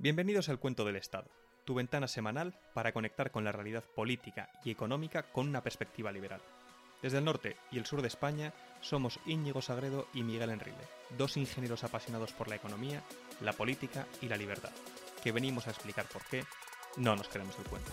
[0.00, 1.30] Bienvenidos al Cuento del Estado,
[1.66, 6.40] tu ventana semanal para conectar con la realidad política y económica con una perspectiva liberal.
[7.02, 11.36] Desde el norte y el sur de España somos Íñigo Sagredo y Miguel Enrile, dos
[11.36, 13.02] ingenieros apasionados por la economía,
[13.42, 14.72] la política y la libertad,
[15.22, 16.44] que venimos a explicar por qué
[16.96, 17.90] no nos queremos el cuento.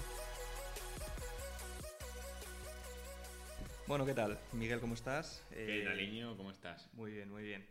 [3.86, 4.39] Bueno, ¿qué tal?
[4.54, 5.46] Miguel, ¿cómo estás?
[5.50, 6.38] ¿Qué Eh, tal, Iñigo?
[6.38, 6.89] ¿Cómo estás?
[6.94, 7.68] Muy bien, muy bien.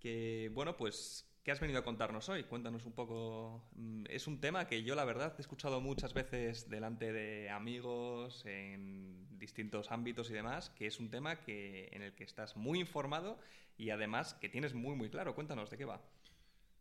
[0.00, 2.42] Que, bueno, pues, ¿qué has venido a contarnos hoy?
[2.42, 3.70] Cuéntanos un poco.
[3.76, 8.44] Mm, Es un tema que yo, la verdad, he escuchado muchas veces delante de amigos,
[8.46, 12.80] en distintos ámbitos y demás, que es un tema que, en el que estás muy
[12.80, 13.38] informado
[13.78, 15.36] y además que tienes muy, muy claro.
[15.36, 16.02] Cuéntanos, ¿de qué va?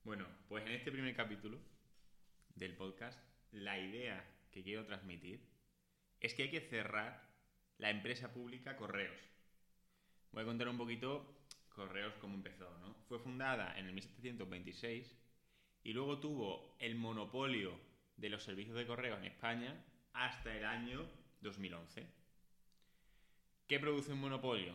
[0.03, 1.59] Bueno, pues en este primer capítulo
[2.55, 3.19] del podcast,
[3.51, 5.47] la idea que quiero transmitir
[6.21, 7.29] es que hay que cerrar
[7.77, 9.21] la empresa pública Correos.
[10.31, 11.34] Voy a contar un poquito
[11.75, 12.95] Correos cómo empezó, ¿no?
[13.07, 15.15] Fue fundada en el 1726
[15.83, 17.77] y luego tuvo el monopolio
[18.17, 21.05] de los servicios de correo en España hasta el año
[21.41, 22.07] 2011.
[23.67, 24.73] ¿Qué produce un monopolio?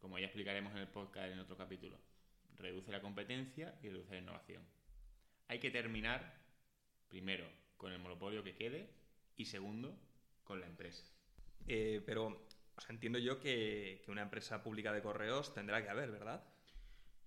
[0.00, 1.96] Como ya explicaremos en el podcast en otro capítulo.
[2.56, 4.62] Reduce la competencia y reduce la innovación.
[5.48, 6.40] Hay que terminar,
[7.08, 8.90] primero, con el monopolio que quede
[9.36, 9.96] y segundo,
[10.42, 11.04] con la empresa.
[11.68, 12.45] Eh, pero,
[12.76, 16.44] o sea, entiendo yo que, que una empresa pública de correos tendrá que haber, ¿verdad?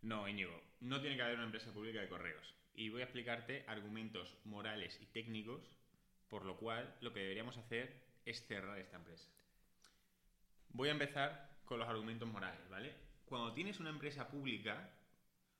[0.02, 2.55] No, Íñigo, no tiene que haber una empresa pública de correos.
[2.73, 5.70] Y voy a explicarte argumentos morales y técnicos
[6.30, 7.92] por lo cual lo que deberíamos hacer
[8.25, 9.30] es cerrar esta empresa.
[10.70, 12.94] Voy a empezar con los argumentos morales, ¿vale?
[13.25, 14.92] Cuando tienes una empresa pública,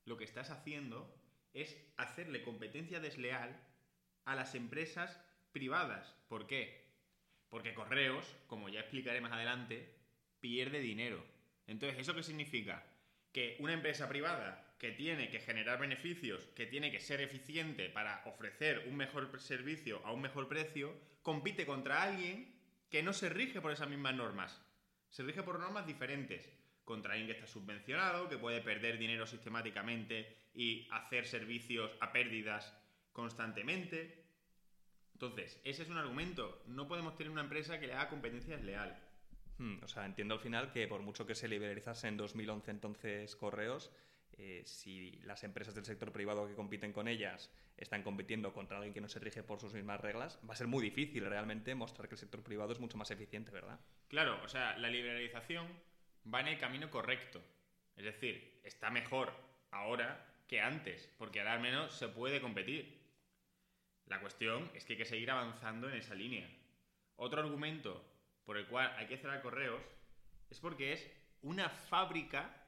[0.06, 1.14] lo que estás haciendo
[1.54, 3.60] es hacerle competencia desleal
[4.26, 5.20] a las empresas
[5.52, 6.16] privadas.
[6.28, 6.89] ¿Por qué?
[7.50, 9.96] Porque Correos, como ya explicaré más adelante,
[10.40, 11.26] pierde dinero.
[11.68, 12.86] Entonces, ¿eso qué significa?
[13.32, 18.24] Que una empresa privada que tiene que generar beneficios, que tiene que ser eficiente para
[18.26, 22.56] ofrecer un mejor servicio a un mejor precio, compite contra alguien
[22.90, 24.62] que no se rige por esas mismas normas.
[25.10, 26.50] Se rige por normas diferentes.
[26.86, 32.74] Contra alguien que está subvencionado, que puede perder dinero sistemáticamente y hacer servicios a pérdidas
[33.12, 34.19] constantemente.
[35.22, 36.64] Entonces, ese es un argumento.
[36.68, 38.98] No podemos tener una empresa que le haga competencia desleal.
[39.58, 43.36] Hmm, o sea, entiendo al final que por mucho que se liberalizase en 2011 entonces
[43.36, 43.92] correos,
[44.38, 48.94] eh, si las empresas del sector privado que compiten con ellas están compitiendo contra alguien
[48.94, 52.08] que no se rige por sus mismas reglas, va a ser muy difícil realmente mostrar
[52.08, 53.78] que el sector privado es mucho más eficiente, ¿verdad?
[54.08, 55.68] Claro, o sea, la liberalización
[56.34, 57.42] va en el camino correcto.
[57.98, 59.34] Es decir, está mejor
[59.72, 62.99] ahora que antes, porque ahora al menos se puede competir.
[64.10, 66.50] La cuestión es que hay que seguir avanzando en esa línea.
[67.16, 68.04] Otro argumento
[68.44, 69.82] por el cual hay que cerrar correos
[70.50, 71.08] es porque es
[71.44, 72.66] una fábrica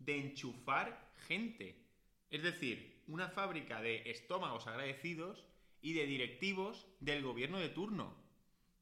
[0.00, 1.86] de enchufar gente.
[2.28, 5.46] Es decir, una fábrica de estómagos agradecidos
[5.80, 8.14] y de directivos del gobierno de turno.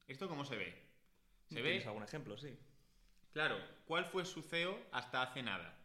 [0.07, 0.73] ¿Esto cómo se ve?
[1.49, 2.37] Se ve ¿Tienes algún ejemplo?
[2.37, 2.57] Sí.
[3.33, 5.77] Claro, ¿cuál fue su CEO hasta hace nada?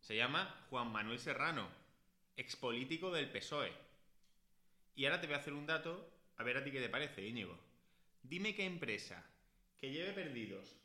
[0.00, 1.68] Se llama Juan Manuel Serrano,
[2.36, 3.89] expolítico del PSOE.
[5.00, 7.26] Y ahora te voy a hacer un dato, a ver a ti qué te parece,
[7.26, 7.58] Íñigo.
[8.22, 9.24] Dime qué empresa
[9.78, 10.76] que lleve perdidos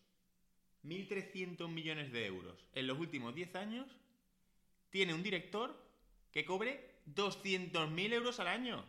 [0.85, 3.99] 1.300 millones de euros en los últimos 10 años
[4.89, 5.77] tiene un director
[6.31, 8.85] que cobre 200.000 euros al año.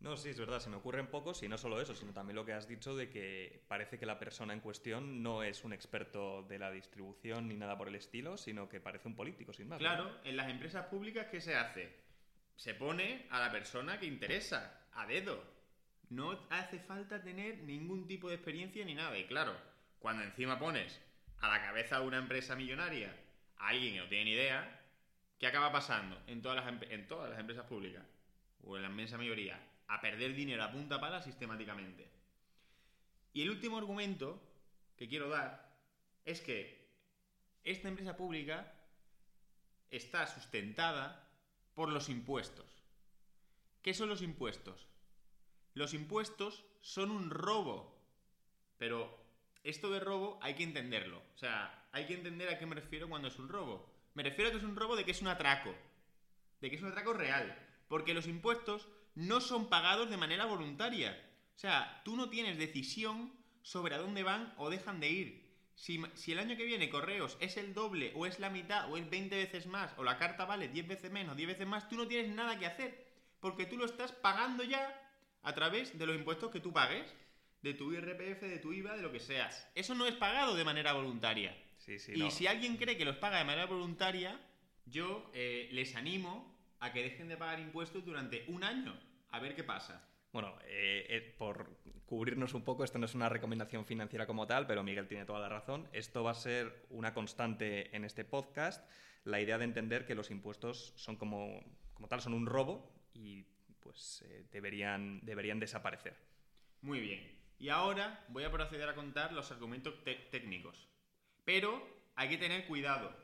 [0.00, 2.46] No, sí, es verdad, se me ocurren pocos y no solo eso, sino también lo
[2.46, 6.44] que has dicho de que parece que la persona en cuestión no es un experto
[6.44, 9.82] de la distribución ni nada por el estilo, sino que parece un político, sin más.
[9.82, 9.86] ¿no?
[9.86, 12.10] Claro, en las empresas públicas, ¿qué se hace?
[12.62, 15.42] Se pone a la persona que interesa, a dedo.
[16.10, 19.18] No hace falta tener ningún tipo de experiencia ni nada.
[19.18, 19.52] Y claro,
[19.98, 21.00] cuando encima pones
[21.40, 23.12] a la cabeza de una empresa millonaria
[23.56, 24.80] a alguien que no tiene ni idea,
[25.40, 28.04] ¿qué acaba pasando en todas las, em- en todas las empresas públicas?
[28.62, 29.58] O en la inmensa mayoría,
[29.88, 32.08] a perder dinero a punta pala sistemáticamente.
[33.32, 34.40] Y el último argumento
[34.96, 35.68] que quiero dar
[36.24, 36.92] es que
[37.64, 38.72] esta empresa pública
[39.90, 41.28] está sustentada
[41.74, 42.66] por los impuestos.
[43.82, 44.86] ¿Qué son los impuestos?
[45.74, 47.98] Los impuestos son un robo.
[48.78, 49.18] Pero
[49.64, 51.22] esto de robo hay que entenderlo.
[51.34, 53.90] O sea, hay que entender a qué me refiero cuando es un robo.
[54.14, 55.74] Me refiero a que es un robo de que es un atraco.
[56.60, 57.56] De que es un atraco real.
[57.88, 61.30] Porque los impuestos no son pagados de manera voluntaria.
[61.54, 63.32] O sea, tú no tienes decisión
[63.62, 65.41] sobre a dónde van o dejan de ir.
[65.74, 68.96] Si, si, el año que viene correos es el doble o es la mitad o
[68.96, 71.96] es 20 veces más o la carta vale 10 veces menos, 10 veces más, tú
[71.96, 73.06] no tienes nada que hacer.
[73.40, 75.02] Porque tú lo estás pagando ya
[75.42, 77.12] a través de los impuestos que tú pagues,
[77.62, 79.68] de tu IRPF, de tu IVA, de lo que seas.
[79.74, 81.56] Eso no es pagado de manera voluntaria.
[81.78, 82.30] Sí, sí, y no.
[82.30, 84.40] si alguien cree que los paga de manera voluntaria,
[84.86, 88.96] yo eh, les animo a que dejen de pagar impuestos durante un año.
[89.30, 90.06] A ver qué pasa.
[90.32, 91.76] Bueno, eh, eh, por
[92.06, 95.40] cubrirnos un poco, esto no es una recomendación financiera como tal, pero Miguel tiene toda
[95.40, 95.86] la razón.
[95.92, 98.90] Esto va a ser una constante en este podcast.
[99.24, 101.62] La idea de entender que los impuestos son como,
[101.92, 103.42] como tal, son un robo y
[103.80, 106.16] pues eh, deberían, deberían desaparecer.
[106.80, 107.38] Muy bien.
[107.58, 110.88] Y ahora voy a proceder a contar los argumentos técnicos.
[111.44, 113.14] Pero hay que tener cuidado,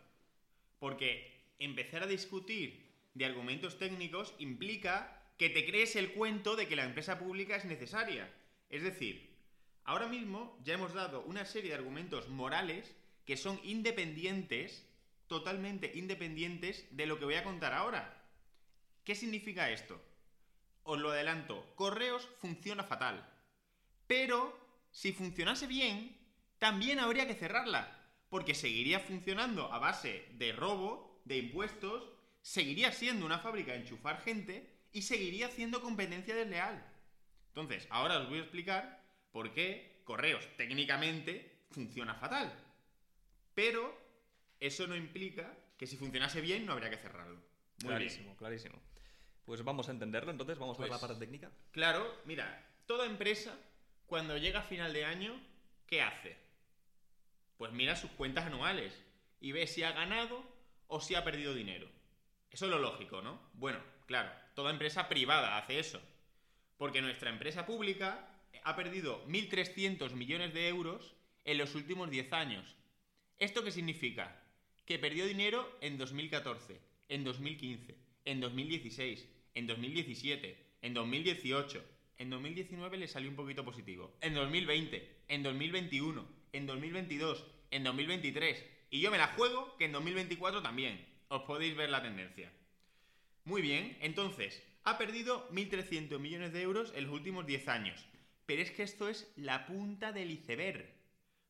[0.78, 6.76] porque empezar a discutir de argumentos técnicos implica que te crees el cuento de que
[6.76, 8.28] la empresa pública es necesaria.
[8.68, 9.38] Es decir,
[9.84, 12.94] ahora mismo ya hemos dado una serie de argumentos morales
[13.24, 14.84] que son independientes,
[15.28, 18.20] totalmente independientes de lo que voy a contar ahora.
[19.04, 20.02] ¿Qué significa esto?
[20.82, 23.24] Os lo adelanto, Correos funciona fatal.
[24.08, 24.58] Pero,
[24.90, 26.16] si funcionase bien,
[26.58, 32.10] también habría que cerrarla, porque seguiría funcionando a base de robo, de impuestos,
[32.42, 36.84] seguiría siendo una fábrica de enchufar gente y seguiría haciendo competencia desleal.
[37.48, 42.52] Entonces, ahora os voy a explicar por qué Correos técnicamente funciona fatal.
[43.54, 43.94] Pero
[44.60, 47.42] eso no implica que si funcionase bien no habría que cerrarlo.
[47.78, 48.80] clarísimo, clarísimo.
[49.44, 51.50] Pues vamos a entenderlo, entonces vamos a ver la pues parte técnica.
[51.70, 53.58] Claro, mira, toda empresa
[54.06, 55.40] cuando llega a final de año,
[55.86, 56.36] ¿qué hace?
[57.56, 58.92] Pues mira sus cuentas anuales
[59.40, 60.42] y ve si ha ganado
[60.86, 61.88] o si ha perdido dinero.
[62.50, 63.50] Eso es lo lógico, ¿no?
[63.52, 66.02] Bueno, claro, toda empresa privada hace eso.
[66.78, 68.28] Porque nuestra empresa pública
[68.64, 71.14] ha perdido 1.300 millones de euros
[71.44, 72.74] en los últimos 10 años.
[73.38, 74.42] ¿Esto qué significa?
[74.84, 77.94] Que perdió dinero en 2014, en 2015,
[78.24, 81.84] en 2016, en 2017, en 2018,
[82.18, 88.64] en 2019 le salió un poquito positivo, en 2020, en 2021, en 2022, en 2023.
[88.90, 91.06] Y yo me la juego que en 2024 también.
[91.28, 92.50] Os podéis ver la tendencia.
[93.48, 98.04] Muy bien, entonces, ha perdido 1.300 millones de euros en los últimos 10 años.
[98.44, 100.84] Pero es que esto es la punta del iceberg.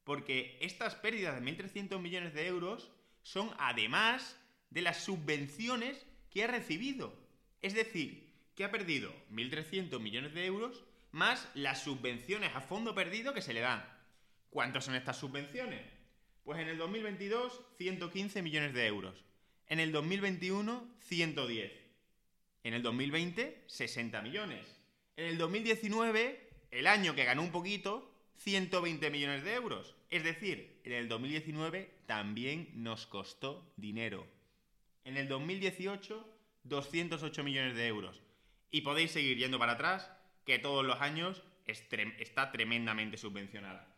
[0.04, 2.92] Porque estas pérdidas de 1.300 millones de euros
[3.22, 4.38] son además
[4.70, 7.12] de las subvenciones que ha recibido.
[7.62, 13.34] Es decir, que ha perdido 1.300 millones de euros más las subvenciones a fondo perdido
[13.34, 13.84] que se le dan.
[14.50, 15.82] ¿Cuántas son estas subvenciones?
[16.44, 19.24] Pues en el 2022, 115 millones de euros.
[19.66, 21.87] En el 2021, 110.
[22.68, 24.76] En el 2020, 60 millones.
[25.16, 29.94] En el 2019, el año que ganó un poquito, 120 millones de euros.
[30.10, 34.26] Es decir, en el 2019 también nos costó dinero.
[35.04, 36.28] En el 2018,
[36.64, 38.20] 208 millones de euros.
[38.70, 40.10] Y podéis seguir yendo para atrás,
[40.44, 43.96] que todos los años está tremendamente subvencionada.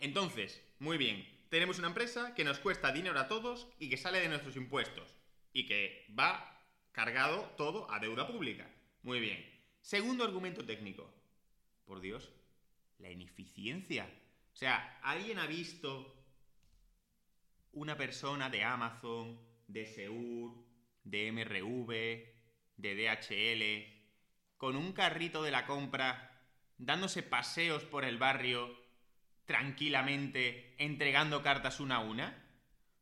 [0.00, 4.20] Entonces, muy bien, tenemos una empresa que nos cuesta dinero a todos y que sale
[4.20, 5.16] de nuestros impuestos.
[5.54, 6.59] Y que va
[6.92, 8.68] cargado todo a deuda pública.
[9.02, 9.44] Muy bien.
[9.80, 11.12] Segundo argumento técnico.
[11.84, 12.30] Por Dios,
[12.98, 14.08] la ineficiencia.
[14.52, 16.16] O sea, ¿alguien ha visto
[17.72, 20.52] una persona de Amazon, de Seur,
[21.04, 21.88] de MRV,
[22.76, 26.42] de DHL, con un carrito de la compra,
[26.78, 28.78] dándose paseos por el barrio
[29.46, 32.44] tranquilamente, entregando cartas una a una?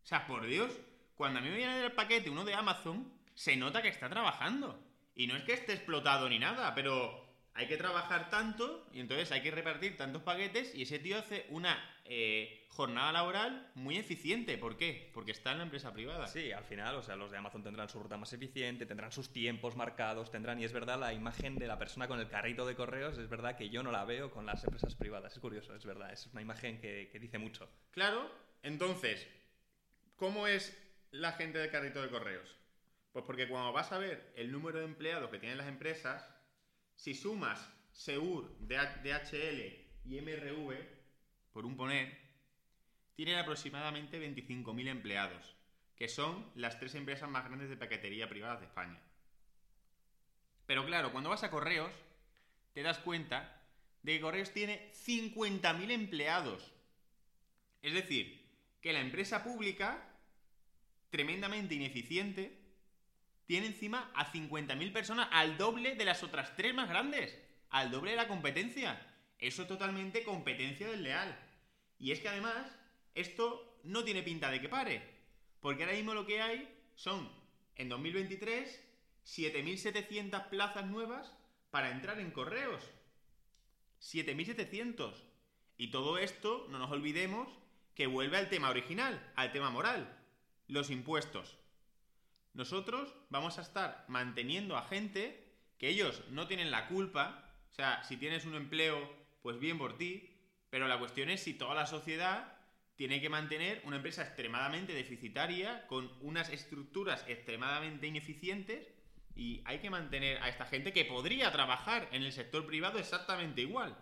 [0.03, 0.73] O sea, por Dios,
[1.15, 4.85] cuando a mí me viene el paquete uno de Amazon, se nota que está trabajando.
[5.15, 7.25] Y no es que esté explotado ni nada, pero
[7.55, 11.47] hay que trabajar tanto y entonces hay que repartir tantos paquetes y ese tío hace
[11.51, 14.59] una eh, jornada laboral muy eficiente.
[14.59, 15.13] ¿Por qué?
[15.15, 16.27] Porque está en la empresa privada.
[16.27, 19.33] Sí, al final, o sea, los de Amazon tendrán su ruta más eficiente, tendrán sus
[19.33, 22.75] tiempos marcados, tendrán, y es verdad, la imagen de la persona con el carrito de
[22.75, 25.33] correos, es verdad que yo no la veo con las empresas privadas.
[25.35, 27.71] Es curioso, es verdad, es una imagen que, que dice mucho.
[27.93, 28.29] Claro,
[28.65, 29.29] entonces,
[30.17, 30.77] ¿cómo es
[31.13, 32.59] la gente del carrito de correos?
[33.13, 36.29] Pues porque cuando vas a ver el número de empleados que tienen las empresas,
[36.95, 39.61] si sumas Seur, DHL
[40.05, 40.77] y MRV,
[41.53, 42.17] por un poner,
[43.15, 45.57] tienen aproximadamente 25.000 empleados,
[45.97, 49.03] que son las tres empresas más grandes de paquetería privada de España.
[50.67, 51.91] Pero claro, cuando vas a Correos,
[52.75, 53.61] te das cuenta
[54.03, 56.73] de que Correos tiene 50.000 empleados.
[57.83, 58.49] Es decir,
[58.81, 60.15] que la empresa pública,
[61.11, 62.58] tremendamente ineficiente,
[63.49, 67.35] tiene encima a 50.000 personas, al doble de las otras tres más grandes,
[67.71, 69.01] al doble de la competencia.
[69.39, 71.35] Eso es totalmente competencia desleal.
[71.99, 72.71] Y es que además,
[73.15, 75.01] esto no tiene pinta de que pare,
[75.61, 77.33] porque ahora mismo lo que hay son,
[77.77, 78.85] en 2023,
[79.25, 81.33] 7.700 plazas nuevas
[81.71, 82.85] para entrar en correos.
[84.03, 85.15] 7.700.
[85.79, 87.49] Y todo esto, no nos olvidemos,
[87.95, 90.23] que vuelve al tema original, al tema moral,
[90.67, 91.57] los impuestos
[92.59, 95.45] nosotros vamos a estar manteniendo a gente
[95.79, 98.99] que ellos no tienen la culpa, o sea, si tienes un empleo,
[99.43, 100.29] pues bien por ti,
[100.69, 102.53] pero la cuestión es si toda la sociedad
[102.97, 108.89] tiene que mantener una empresa extremadamente deficitaria, con unas estructuras extremadamente ineficientes,
[109.37, 113.61] y hay que mantener a esta gente que podría trabajar en el sector privado exactamente
[113.61, 113.97] igual.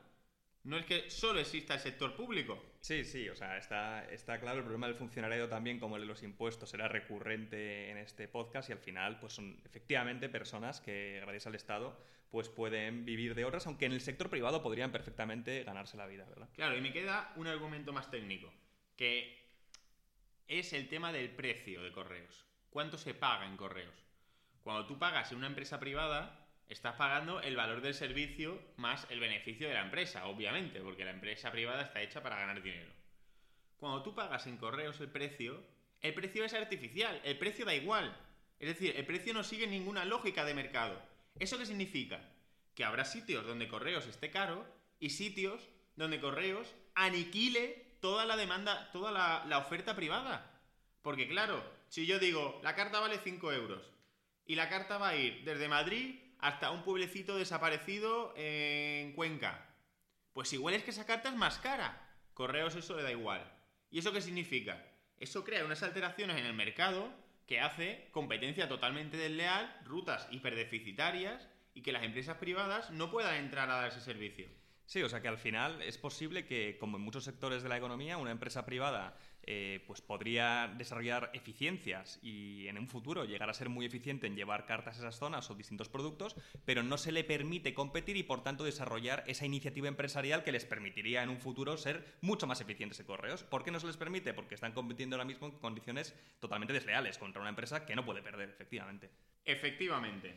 [0.66, 2.60] No es que solo exista el sector público.
[2.80, 4.58] Sí, sí, o sea, está, está claro.
[4.58, 8.68] El problema del funcionariado también, como el de los impuestos, era recurrente en este podcast
[8.68, 11.96] y al final, pues son efectivamente personas que, gracias al Estado,
[12.32, 16.24] pues pueden vivir de otras, aunque en el sector privado podrían perfectamente ganarse la vida,
[16.24, 16.48] ¿verdad?
[16.56, 18.52] Claro, y me queda un argumento más técnico,
[18.96, 19.38] que
[20.48, 22.44] es el tema del precio de correos.
[22.70, 23.94] ¿Cuánto se paga en correos?
[24.62, 29.20] Cuando tú pagas en una empresa privada, estás pagando el valor del servicio más el
[29.20, 32.90] beneficio de la empresa, obviamente, porque la empresa privada está hecha para ganar dinero.
[33.76, 35.62] Cuando tú pagas en correos el precio,
[36.00, 38.16] el precio es artificial, el precio da igual.
[38.58, 41.00] Es decir, el precio no sigue ninguna lógica de mercado.
[41.38, 42.20] ¿Eso qué significa?
[42.74, 44.66] Que habrá sitios donde correos esté caro
[44.98, 50.60] y sitios donde correos aniquile toda la demanda, toda la, la oferta privada.
[51.02, 53.82] Porque claro, si yo digo, la carta vale 5 euros
[54.46, 59.66] y la carta va a ir desde Madrid hasta un pueblecito desaparecido en Cuenca.
[60.32, 62.08] Pues igual es que esa carta es más cara.
[62.34, 63.42] Correos eso le da igual.
[63.90, 64.86] ¿Y eso qué significa?
[65.18, 67.12] Eso crea unas alteraciones en el mercado
[67.46, 73.68] que hace competencia totalmente desleal, rutas hiperdeficitarias y que las empresas privadas no puedan entrar
[73.68, 74.46] a dar ese servicio.
[74.84, 77.76] Sí, o sea que al final es posible que, como en muchos sectores de la
[77.76, 83.54] economía, una empresa privada eh, pues podría desarrollar eficiencias y en un futuro llegar a
[83.54, 86.34] ser muy eficiente en llevar cartas a esas zonas o distintos productos,
[86.64, 90.64] pero no se le permite competir y por tanto desarrollar esa iniciativa empresarial que les
[90.64, 93.44] permitiría en un futuro ser mucho más eficientes en correos.
[93.44, 94.34] ¿Por qué no se les permite?
[94.34, 98.22] Porque están compitiendo ahora mismo en condiciones totalmente desleales contra una empresa que no puede
[98.22, 99.10] perder, efectivamente.
[99.44, 100.34] Efectivamente.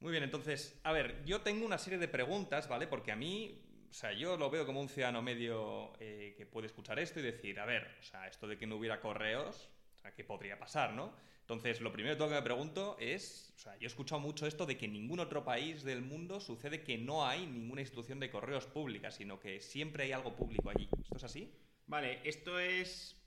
[0.00, 2.86] Muy bien, entonces, a ver, yo tengo una serie de preguntas, ¿vale?
[2.86, 3.62] Porque a mí
[3.92, 7.22] o sea, yo lo veo como un ciudadano medio eh, que puede escuchar esto y
[7.22, 9.68] decir, a ver, o sea, esto de que no hubiera correos,
[9.98, 11.12] o sea, ¿qué podría pasar, no?
[11.42, 14.78] Entonces, lo primero que me pregunto es, o sea, yo he escuchado mucho esto de
[14.78, 18.64] que en ningún otro país del mundo sucede que no hay ninguna institución de correos
[18.64, 20.88] pública, sino que siempre hay algo público allí.
[21.02, 21.52] ¿Esto es así?
[21.86, 23.22] Vale, esto es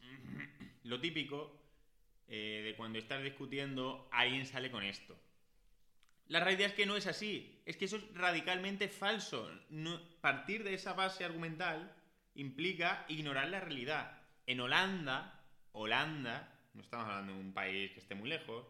[0.81, 1.61] lo típico
[2.27, 5.15] eh, de cuando estás discutiendo, alguien sale con esto.
[6.27, 7.61] La realidad es que no es así.
[7.65, 9.49] Es que eso es radicalmente falso.
[10.21, 11.95] partir de esa base argumental
[12.33, 14.21] implica ignorar la realidad.
[14.45, 18.65] En Holanda, Holanda, no estamos hablando de un país que esté muy lejos,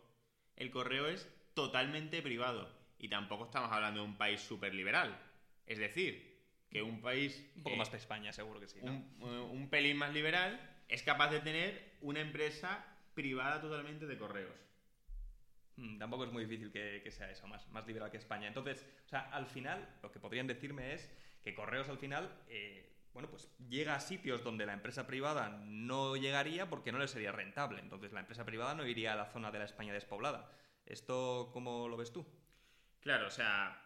[0.56, 2.70] el correo es totalmente privado.
[2.98, 5.18] Y tampoco estamos hablando de un país súper liberal.
[5.66, 7.46] Es decir, que un país...
[7.58, 8.80] Un poco más de España, seguro que sí.
[8.82, 14.56] Un, un pelín más liberal es capaz de tener una empresa privada totalmente de correos.
[15.86, 18.48] Mm, tampoco es muy difícil que, sea eso, más, más liberal que España.
[18.48, 21.12] Entonces, o sea, al final, lo que podrían decirme es
[21.44, 26.16] que Correos al final, eh, bueno, pues llega a sitios donde la empresa privada no
[26.16, 27.82] llegaría porque no le sería rentable.
[27.82, 30.50] Entonces, la empresa privada no iría a la zona de la España despoblada.
[30.86, 32.26] ¿Esto cómo lo ves tú?
[33.00, 33.80] Claro, o sea,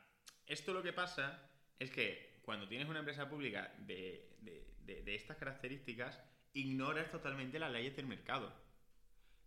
[0.46, 4.38] esto lo que pasa es que cuando tienes una empresa pública de,
[4.82, 6.22] de estas características,
[6.53, 8.51] ignoras totalmente las leyes del mercado.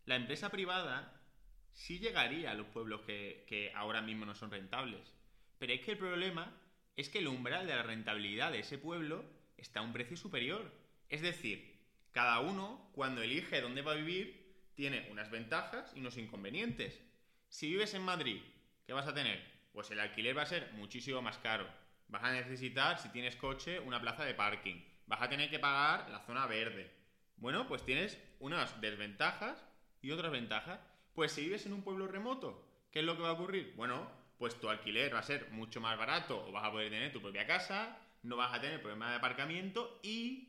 [0.04, 1.21] La empresa privada
[1.72, 5.12] sí llegaría a los pueblos que, ahora mismo no son rentables.
[5.58, 6.54] Pero es que el problema
[6.96, 9.24] es que el umbral de la rentabilidad de ese pueblo
[9.56, 10.70] está a un precio superior.
[11.08, 11.80] Es decir,
[12.12, 14.42] cada uno, cuando elige dónde va a vivir,
[14.74, 17.00] tiene unas ventajas y unos inconvenientes.
[17.48, 18.40] Si vives en Madrid,
[18.86, 19.42] ¿qué vas a tener?
[19.72, 21.66] Pues el alquiler va a ser muchísimo más caro.
[22.08, 24.82] Vas a necesitar, si tienes coche, una plaza de parking.
[25.06, 26.90] Vas a tener que pagar la zona verde.
[27.36, 29.64] Bueno, pues tienes unas desventajas
[30.00, 30.80] y otras ventajas.
[31.14, 33.74] Pues si vives en un pueblo remoto, ¿qué es lo que va a ocurrir?
[33.76, 37.12] Bueno, pues tu alquiler va a ser mucho más barato o vas a poder tener
[37.12, 40.48] tu propia casa, no vas a tener problemas de aparcamiento y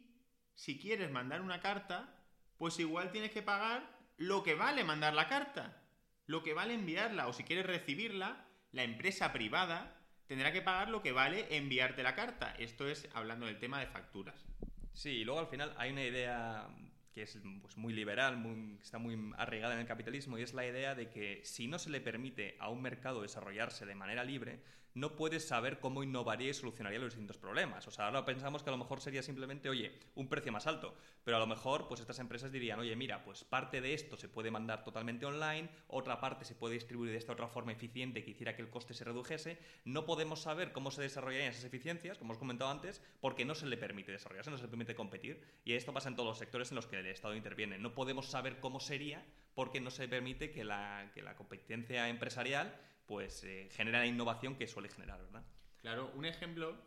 [0.55, 2.15] si quieres mandar una carta,
[2.57, 5.81] pues igual tienes que pagar lo que vale mandar la carta,
[6.27, 11.01] lo que vale enviarla o si quieres recibirla, la empresa privada tendrá que pagar lo
[11.01, 12.55] que vale enviarte la carta.
[12.57, 14.45] Esto es hablando del tema de facturas.
[14.93, 16.67] Sí, y luego al final hay una idea
[17.13, 20.65] que es pues, muy liberal, que está muy arraigada en el capitalismo, y es la
[20.65, 24.59] idea de que si no se le permite a un mercado desarrollarse de manera libre,
[24.95, 27.87] no puedes saber cómo innovaría y solucionaría los distintos problemas.
[27.87, 30.95] O sea, ahora pensamos que a lo mejor sería simplemente, oye, un precio más alto,
[31.23, 34.29] pero a lo mejor pues estas empresas dirían, oye, mira, pues parte de esto se
[34.29, 38.31] puede mandar totalmente online, otra parte se puede distribuir de esta otra forma eficiente que
[38.31, 39.57] hiciera que el coste se redujese.
[39.85, 43.65] No podemos saber cómo se desarrollarían esas eficiencias, como os comentado antes, porque no se
[43.65, 45.41] le permite desarrollarse, no se le permite competir.
[45.65, 47.77] Y esto pasa en todos los sectores en los que el Estado interviene.
[47.77, 52.75] No podemos saber cómo sería porque no se permite que la, que la competencia empresarial
[53.05, 55.43] pues eh, genera la innovación que suele generar, ¿verdad?
[55.81, 56.77] Claro, un ejemplo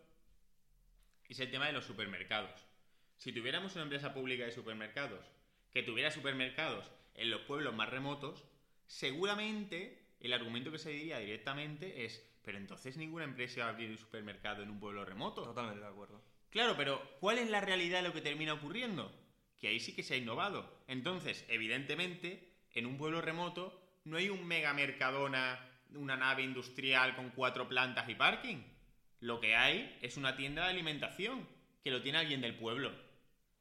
[1.28, 2.66] es el tema de los supermercados.
[3.16, 5.24] Si tuviéramos una empresa pública de supermercados
[5.72, 8.44] que tuviera supermercados en los pueblos más remotos,
[8.86, 13.90] seguramente el argumento que se diría directamente es, pero entonces ninguna empresa va a abrir
[13.90, 15.42] un supermercado en un pueblo remoto.
[15.42, 16.22] Totalmente de acuerdo.
[16.50, 19.12] Claro, pero ¿cuál es la realidad de lo que termina ocurriendo?
[19.58, 20.82] Que ahí sí que se ha innovado.
[20.86, 27.30] Entonces, evidentemente, en un pueblo remoto no hay un mega mercadona, una nave industrial con
[27.30, 28.62] cuatro plantas y parking.
[29.20, 31.48] Lo que hay es una tienda de alimentación
[31.82, 32.92] que lo tiene alguien del pueblo.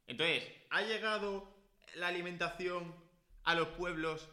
[0.06, 1.48] Entonces, ¿ha llegado
[1.94, 2.94] la alimentación
[3.44, 4.28] a los pueblos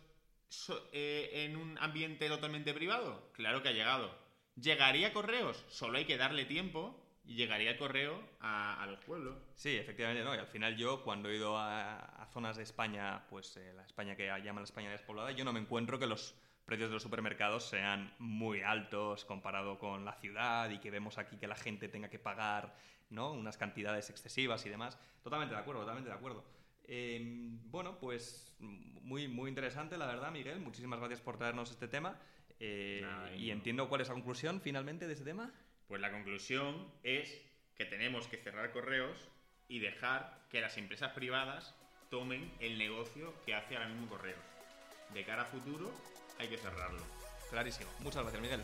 [0.91, 3.31] eh, en un ambiente totalmente privado?
[3.33, 4.15] Claro que ha llegado.
[4.55, 5.63] ¿Llegaría correos?
[5.69, 9.37] Solo hay que darle tiempo y llegaría el correo a, los pueblos.
[9.55, 10.35] Sí, efectivamente, ¿no?
[10.35, 13.85] Y al final yo, cuando he ido a, a zonas de España, pues eh, la
[13.85, 16.35] España que llaman la España despoblada, yo no me encuentro que los
[16.65, 21.37] precios de los supermercados sean muy altos comparado con la ciudad y que vemos aquí
[21.37, 22.75] que la gente tenga que pagar,
[23.09, 23.33] ¿no?
[23.33, 24.97] Unas cantidades excesivas y demás.
[25.23, 26.43] Totalmente de acuerdo, totalmente de acuerdo.
[26.85, 27.21] Eh,
[27.65, 30.59] bueno, pues muy, muy interesante, la verdad, Miguel.
[30.59, 32.17] Muchísimas gracias por traernos este tema.
[32.59, 33.53] Eh, Nada, y no.
[33.53, 35.51] entiendo cuál es la conclusión finalmente de este tema.
[35.87, 37.41] Pues la conclusión es
[37.75, 39.29] que tenemos que cerrar correos
[39.67, 41.75] y dejar que las empresas privadas
[42.09, 44.39] tomen el negocio que hace ahora mismo correos.
[45.13, 45.91] De cara a futuro
[46.39, 47.01] hay que cerrarlo.
[47.49, 47.89] Clarísimo.
[47.99, 48.63] Muchas gracias, Miguel.